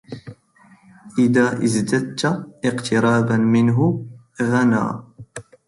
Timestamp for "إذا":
1.19-1.63